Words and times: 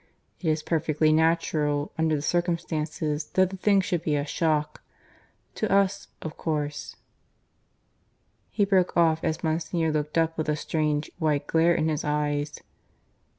"It 0.39 0.47
is 0.49 0.63
perfectly 0.63 1.13
natural, 1.13 1.91
under 1.95 2.15
the 2.15 2.23
circumstances, 2.23 3.25
that 3.33 3.51
the 3.51 3.57
thing 3.57 3.81
should 3.81 4.01
be 4.01 4.15
a 4.15 4.25
shock. 4.25 4.81
To 5.53 5.71
us, 5.71 6.07
of 6.23 6.37
course" 6.37 6.95
He 8.49 8.65
broke 8.65 8.97
off 8.97 9.23
as 9.23 9.43
Monsignor 9.43 9.91
looked 9.91 10.17
up 10.17 10.39
with 10.39 10.49
a 10.49 10.55
strange 10.55 11.11
white 11.19 11.45
glare 11.45 11.75
in 11.75 11.87
his 11.87 12.03
eyes. 12.03 12.59